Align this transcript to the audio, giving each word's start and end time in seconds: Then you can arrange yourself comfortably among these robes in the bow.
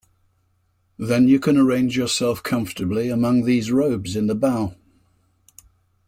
Then 0.97 1.27
you 1.27 1.39
can 1.39 1.57
arrange 1.57 1.95
yourself 1.95 2.41
comfortably 2.41 3.09
among 3.09 3.43
these 3.43 3.71
robes 3.71 4.15
in 4.15 4.25
the 4.25 4.33
bow. 4.33 4.73